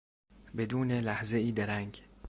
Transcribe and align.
بدون 0.55 0.91
لحظهای 0.91 1.51
درنگ 1.51 2.03